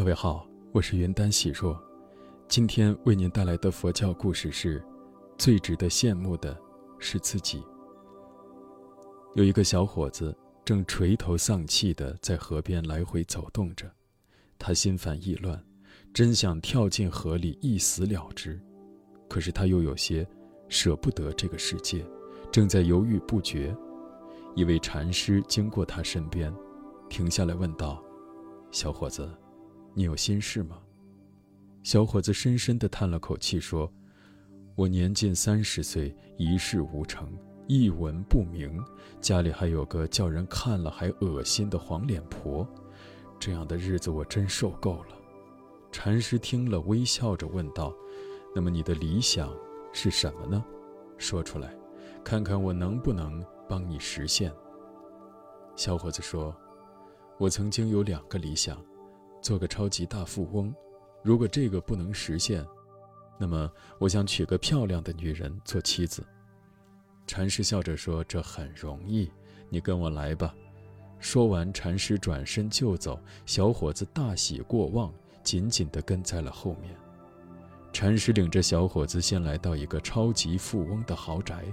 [0.00, 1.78] 各位好，我是云丹喜若，
[2.48, 4.82] 今天为您带来的佛教故事是：
[5.36, 6.58] 最值得羡慕的
[6.98, 7.62] 是自己。
[9.34, 10.34] 有一个小伙子
[10.64, 13.92] 正垂头丧气地在河边来回走动着，
[14.58, 15.62] 他心烦意乱，
[16.14, 18.58] 真想跳进河里一死了之，
[19.28, 20.26] 可是他又有些
[20.70, 22.02] 舍不得这个世界，
[22.50, 23.76] 正在犹豫不决。
[24.54, 26.50] 一位禅师经过他身边，
[27.10, 28.02] 停下来问道
[28.72, 29.30] ：“小伙子。”
[29.92, 30.78] 你有心事吗？
[31.82, 33.90] 小伙子深深地叹了口气说
[34.76, 37.32] ：“我年近三十岁，一事无成，
[37.66, 38.78] 一文不名，
[39.20, 42.68] 家里还有个叫人看了还恶心的黄脸婆，
[43.38, 45.16] 这样的日子我真受够了。”
[45.90, 47.92] 禅师听了，微笑着问道
[48.54, 49.52] ：“那么你的理想
[49.92, 50.64] 是什么呢？
[51.18, 51.74] 说出来，
[52.22, 54.52] 看看我能不能帮你实现。”
[55.74, 56.54] 小伙子说
[57.38, 58.80] ：“我曾经有两个理想。”
[59.40, 60.74] 做个超级大富翁，
[61.22, 62.64] 如果这个不能实现，
[63.38, 66.24] 那么我想娶个漂亮的女人做妻子。
[67.26, 69.30] 禅师笑着说：“这很容易，
[69.68, 70.54] 你跟我来吧。”
[71.20, 76.96] 说完，禅师转身就走，小伙子大喜过望，紧紧地跟在了后面。
[77.92, 81.64] 禅师领着小伙子先来到一个超级富翁的豪宅，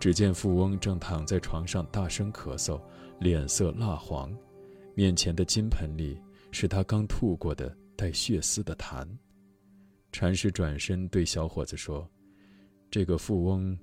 [0.00, 2.80] 只见富翁正躺在床上大声咳嗽，
[3.20, 4.34] 脸色蜡黄，
[4.94, 6.20] 面前的金盆里。
[6.54, 9.04] 是他刚吐过的带血丝的痰。
[10.12, 12.08] 禅师转身对小伙子说
[12.88, 13.76] ：“这个富翁，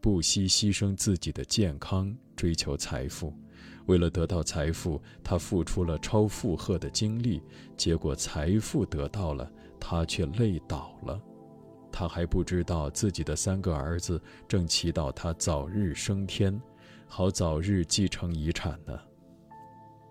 [0.00, 3.32] 不惜牺牲自己的健康追求财富，
[3.86, 7.40] 为了得到财富，他付出了超负荷的精力，
[7.76, 11.22] 结果财富得到了，他却累倒了。
[11.92, 16.60] 他还不知道自己的三个儿子正祈祷他早日升天，
[17.06, 19.00] 好早日继承遗产呢。”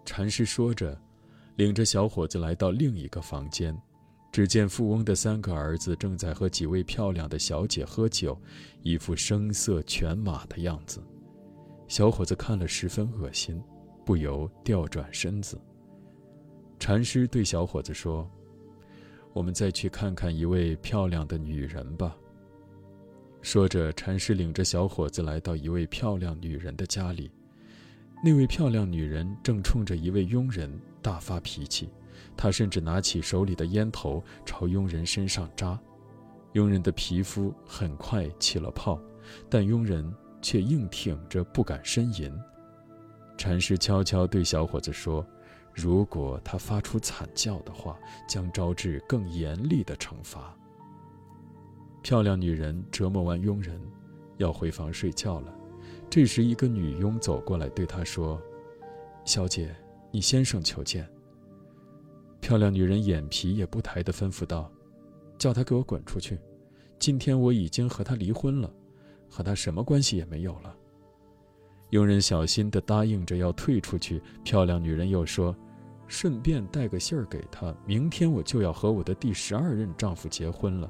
[0.06, 0.98] 禅师说着。
[1.56, 3.76] 领着小伙子来到另一个房间，
[4.32, 8.38] 只见富翁的三个儿子正在和几位漂亮的小姐喝酒，
[8.82, 11.02] 一副声色犬马的样子。
[11.88, 13.62] 小伙子看了十分恶心，
[14.06, 15.58] 不由调转身子。
[16.78, 18.30] 禅师对小伙子说
[19.32, 22.18] ：“我们再去看看一位漂亮的女人吧。”
[23.42, 27.32] 说着，禅师领着小伙子来到一位漂亮女人的家里。
[28.24, 30.70] 那位漂亮女人正冲着一位佣人
[31.06, 31.88] 大发脾气，
[32.36, 35.80] 他甚至拿起手里的烟头朝佣人身上扎，
[36.54, 39.00] 佣人的皮肤很快起了泡，
[39.48, 40.12] 但佣人
[40.42, 42.36] 却硬挺着不敢呻吟。
[43.38, 45.24] 禅师悄悄对小伙子说
[45.76, 50.58] ：“如果他发出惨叫的话，将招致更严厉的惩罚。”
[52.02, 53.80] 漂亮女人折磨完佣人，
[54.38, 55.54] 要回房睡觉了。
[56.10, 58.42] 这时，一个女佣走过来，对他说
[59.24, 59.76] ：“小姐，
[60.16, 61.06] 你先生求见。”
[62.40, 64.72] 漂亮女人眼皮也不抬地吩咐道
[65.38, 66.40] ：“叫他给我滚出去！
[66.98, 68.74] 今天我已经和他离婚了，
[69.30, 70.74] 和他什么关系也没有了。”
[71.92, 74.22] 佣人小心地答应着要退出去。
[74.42, 75.54] 漂亮女人又说
[76.08, 80.90] ：“顺便带个信儿给他，明天我就要和我的第十二任丈夫结婚了，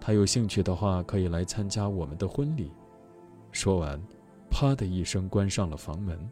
[0.00, 2.70] 他有兴趣的话，可以来参加我们的婚礼。”
[3.50, 4.00] 说完。
[4.54, 6.30] 啪的一声，关上了房门。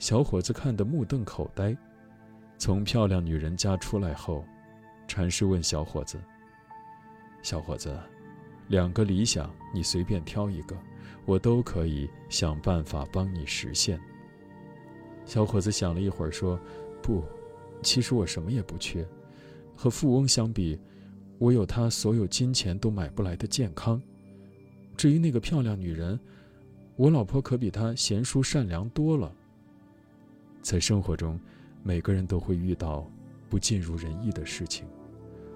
[0.00, 1.76] 小伙子看得目瞪口呆。
[2.56, 4.42] 从漂亮女人家出来后，
[5.06, 6.18] 禅师问小伙子
[7.42, 7.94] ：“小伙子，
[8.68, 10.74] 两个理想，你随便挑一个，
[11.26, 14.00] 我都可以想办法帮你实现。”
[15.26, 16.58] 小伙子想了一会儿，说
[17.02, 17.22] ：“不，
[17.82, 19.06] 其实我什么也不缺。
[19.76, 20.80] 和富翁相比，
[21.38, 24.00] 我有他所有金钱都买不来的健康。
[24.96, 26.18] 至于那个漂亮女人……”
[26.96, 29.34] 我老婆可比她贤淑善良多了。
[30.62, 31.38] 在生活中，
[31.82, 33.10] 每个人都会遇到
[33.48, 34.86] 不尽如人意的事情，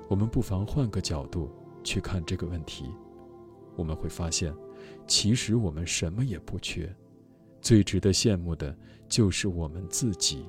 [0.08, 1.50] 我们不妨换个角度
[1.82, 2.86] 去看这个问题，
[3.76, 4.54] 我们会发现，
[5.06, 6.92] 其实我们什么也不缺，
[7.60, 8.76] 最值得羡慕的
[9.08, 10.44] 就是我们自己。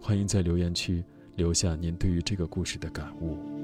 [0.00, 1.04] 欢迎在留言区
[1.36, 3.57] 留下您对于这个故事的感悟。